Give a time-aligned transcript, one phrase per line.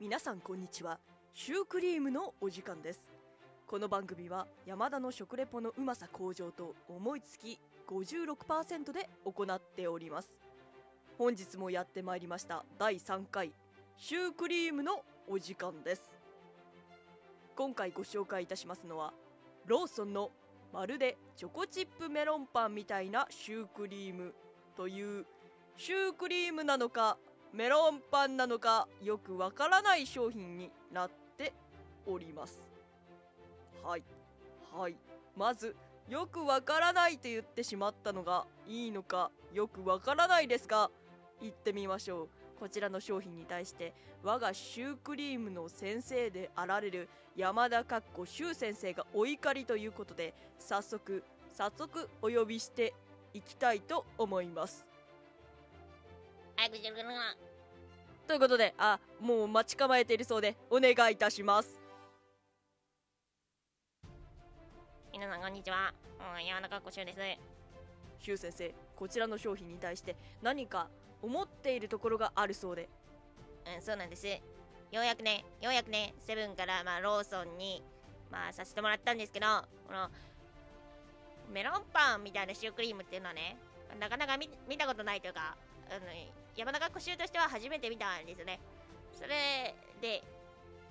[0.00, 0.98] 皆さんこんにちは。
[1.34, 3.00] シュークリームのお時間です。
[3.66, 10.30] この番組は山田の食レポのうまさ向上と思いつき56%で行っております。
[11.18, 13.52] 本日もやってまいりました第3回
[13.98, 16.10] シュークリームのお時間です。
[17.54, 19.12] 今回ご紹介いたしますのは
[19.66, 20.30] ローソンの
[20.72, 24.34] まるでチョコチップメロンパンみたいなシュークリーム
[24.78, 25.26] という
[25.76, 27.18] シュークリームなのか
[27.52, 31.52] メロンパンなのかよくわからない商品になって
[32.06, 32.62] おります。
[33.82, 34.04] はい。
[34.72, 34.96] はい。
[35.36, 35.74] まず
[36.08, 40.90] よくわからないと言ってしまったのがいいのかよくわからないですが
[41.40, 42.28] 行ってみましょう。
[42.58, 51.24] こちらの商品に対して我がシュークリームの先生であられる山田かっこシュー先生がお怒りということで早速
[51.56, 52.92] 早速お呼びして
[53.32, 54.89] いきたいと思います。
[58.26, 61.80] ということであもう待ち構えているそうでお願いいたします
[65.12, 65.92] 皆さんこんにちは。
[66.36, 67.18] うん、山中こしゅうです。
[68.24, 70.88] シュウ先生こちらの商品に対して何か
[71.22, 72.88] 思っているところがあるそうで
[73.76, 74.26] うん、そうなんです。
[74.26, 74.40] よ
[74.92, 77.82] うやくね、ようやくね、セブンから、まあ、ローソンに、
[78.30, 79.46] まあ、させてもらったんですけど、
[79.86, 80.10] この、
[81.52, 83.56] メロンパンみたいなシュークリームっていうのはね、
[83.98, 85.56] なかなか見見たことないというか、
[85.90, 86.06] あの
[86.56, 88.60] 山中こしゅうとしては初めて見たんですよね。
[89.14, 90.22] それで、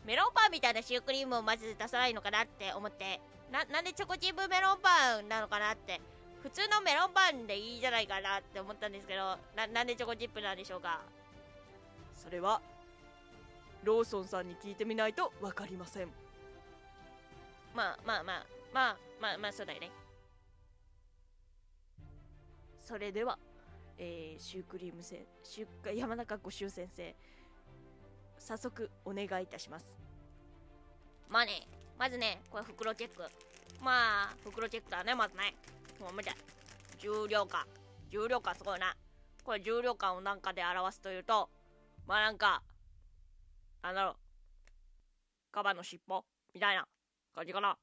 [0.05, 3.19] メロンパンみたいなシュークリームをまず出さないのかなって思って、
[3.51, 5.99] な、なんでチョコチップメロンパンなのかなって、
[6.41, 11.01] 普通のメロンパンでいいじゃないかなって思ったんですけど、な、なんでチョコチップなんでしょうか？
[12.15, 12.61] それは
[13.83, 16.09] ローソンさんに聞いてみないと分かりません。
[17.75, 19.91] まあまあまあまあまあまあそうだよね。
[22.81, 23.37] それでは、
[24.01, 27.13] えーシュークリームせシュ山中ごしゅう先生
[28.37, 29.85] 早速お願いいたします。
[31.27, 33.21] まあねまずねこれ袋チェック。
[33.81, 35.53] まあ袋チェックだねまずね。
[35.99, 36.31] もう見て
[36.97, 37.65] 重量感。
[38.09, 38.95] 重量感すごいな。
[39.43, 41.49] これ重量感をなんかで表すというと
[42.07, 42.63] まあなんか
[43.83, 44.15] なんだろう。
[45.51, 46.23] カバの尻尾
[46.53, 46.87] みたいな
[47.35, 47.77] 感じかな。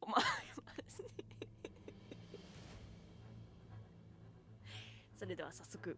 [0.00, 0.22] お前
[5.18, 5.96] それでは早速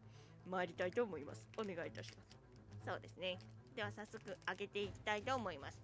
[0.51, 1.47] 参りたいと思います。
[1.59, 2.39] お願いいたします。
[2.87, 3.39] そうですね。
[3.77, 5.79] では早速開けていきたいと思います。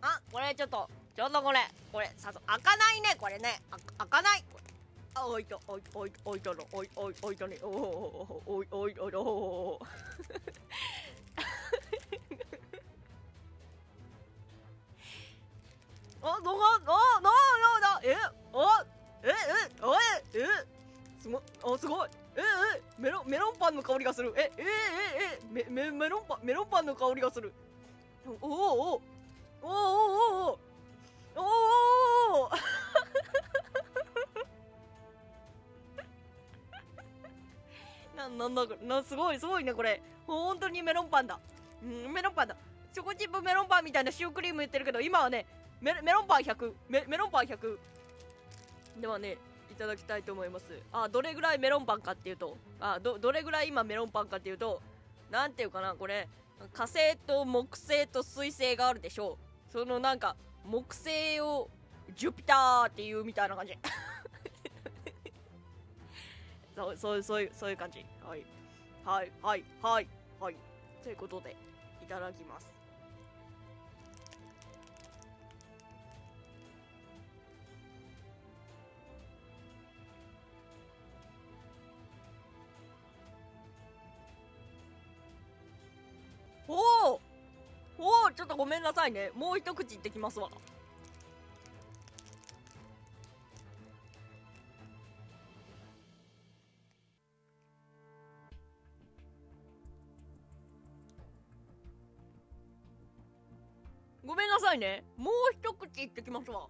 [0.00, 1.58] あこれちょっとちょっとこれ。
[1.92, 3.16] これさす開かないね。
[3.18, 3.60] これね。
[3.72, 4.44] あ開かない。
[5.14, 6.64] あおいとおいおいおいとの。
[6.72, 7.58] おいおいおいとね。
[7.62, 9.80] おおおいおいおいおお
[16.22, 16.80] あどがあ
[21.64, 22.08] あすごい。
[22.36, 24.34] ええメロメロンパンの香りがする。
[24.36, 27.52] えええええメメメロンパンメロンパンの香りがする。
[28.26, 29.02] おおおお
[29.62, 29.72] おお
[30.46, 30.58] お
[31.36, 32.50] おおお
[38.16, 41.38] ななんだこれなすごいすごいねこれ本当にメロンパンだ
[41.82, 42.56] うんメロンパンだ
[42.92, 45.46] チョコチップメロンパンみたいなシュークリーム言ってるけど今はね
[45.80, 47.78] メメロンパン100メメロンパン100
[49.00, 49.36] ではね
[49.74, 50.66] いただきたいと思います。
[50.92, 54.80] あどれぐらいメロンパンかっていうとあどどれぐらい今メロンパンかっていうと
[55.32, 56.28] なんていうかなこれ
[56.72, 59.36] 火星と木星と水星があるでしょ
[59.68, 59.72] う。
[59.72, 61.68] そのなんか木星を
[62.14, 63.76] ジュピターっていうみたいな感じ。
[66.76, 68.06] そうそうそういうそういう感じ。
[68.24, 68.46] はい。
[69.04, 70.08] はいはいはい
[70.40, 70.56] はい。
[71.02, 71.56] ということで
[72.00, 72.68] いただきます。
[88.36, 89.30] ちょっとごめんなさいね。
[89.34, 90.50] もう一口いってきますわ。
[104.26, 105.04] ごめんなさいね。
[105.16, 106.66] もう一口いってきますわ。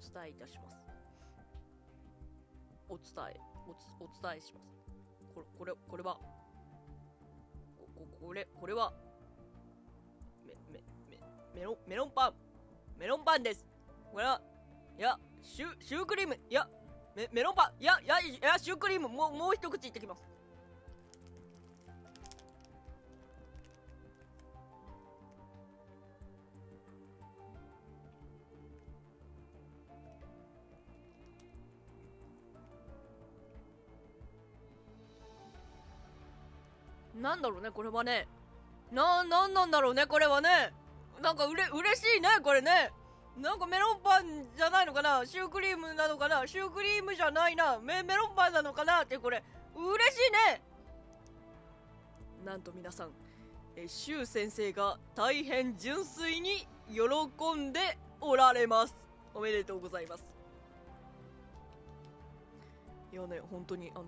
[0.00, 0.76] 伝えいたします。
[2.88, 4.66] お伝えおつお伝えします。
[5.34, 8.92] これこれこれはこここれこれは
[10.44, 11.18] メメメ
[11.54, 12.34] メロンメロンパン
[12.98, 13.66] メロンパンです。
[14.10, 14.40] これは
[14.98, 16.68] いやシュシュークリームいや
[17.14, 20.22] メメロンパンいやいやいやシュークリームもうもう一口いってきます。
[37.20, 38.26] なんだろうねこれはね。
[38.92, 40.72] ななんなんだろうねこれはね。
[41.22, 42.92] なんかうれ嬉しいねこれね。
[43.36, 45.24] なんかメロンパンじゃないのかな。
[45.26, 46.46] シュークリームなのかな。
[46.46, 47.78] シュークリームじゃないな。
[47.78, 49.02] メメロンパンなのかな。
[49.02, 49.42] ってこれ
[49.76, 49.86] 嬉
[50.16, 50.62] しいね。
[52.44, 53.10] なんと皆さん
[53.76, 58.96] えシュウ先生が大変純粋に喜んでおられます。
[59.34, 60.26] おめでとうございます。
[63.12, 64.04] いやね本当にあの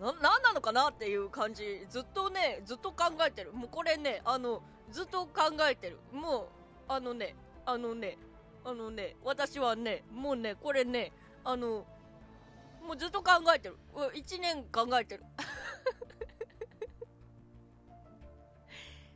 [0.00, 3.52] な、なんなのかなっていう感じ、ずっとね、ずっと考えてる。
[3.52, 5.98] もうこれね、あの、ずっと考えてる。
[6.12, 6.48] もう、
[6.88, 8.18] あのね、あのね、
[8.64, 11.12] あのね、私はね、もうね、これね、
[11.44, 11.86] あの、
[12.86, 13.76] もうずっと考えてる。
[13.94, 15.24] 1年考えてる。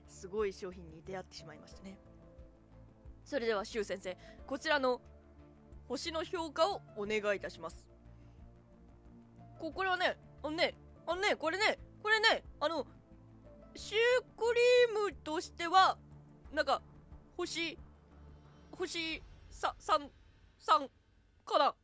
[0.07, 1.99] すごい商品に出会ってしまいましたね。
[3.25, 4.17] それでは、シュウ先生、
[4.47, 5.01] こちらの
[5.89, 7.87] 星の評価をお願いいたします。
[9.59, 10.75] こ、これはね、あのね、
[11.07, 12.87] あのね、これね、これね、あの、
[13.75, 14.01] シュー
[14.37, 14.55] ク
[14.93, 15.97] リームとしては、
[16.53, 16.83] なんか、
[17.37, 17.79] 星、
[18.73, 20.09] 星、さ、3、
[20.61, 20.89] 3
[21.45, 21.75] かな。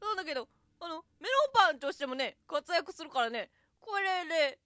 [0.00, 0.48] なんだけど、
[0.80, 3.50] あの、メロンパンとしてもね、活躍するからね、
[3.80, 4.58] これね、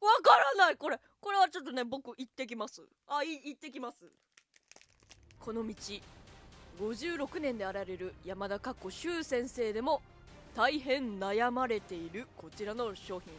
[0.00, 2.82] わからないこれ、これはちょっとね、僕行ってきます。
[3.06, 3.98] あ、い、行ってきます。
[5.40, 5.74] この道、
[6.78, 10.02] 56年であられる山田かっこ周先生でも
[10.58, 13.32] 大変悩まれているこちらの商品。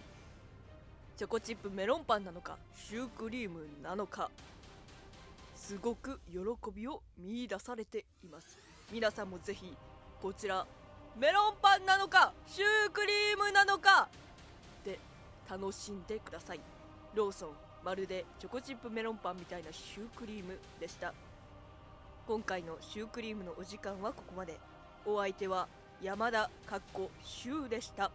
[1.18, 4.32] チョコチップメロンパンなのかシュークリームなのか。
[5.54, 6.40] すごく喜
[6.74, 8.58] びを見いだされています。
[8.90, 9.76] 皆さんもぜひ
[10.22, 10.66] こちら
[11.20, 14.08] メロンパンなのかシュークリームなのか
[14.86, 14.98] で
[15.52, 16.62] 楽しんでください。
[17.14, 17.50] ローソン
[17.84, 21.14] まるでチョコチップメロンパンみたいなシュークリームでした。
[22.26, 24.58] 今回のシュークリームのお時間はここまで。
[25.06, 25.68] お相手は
[26.02, 28.10] 山田かっこヒューでした。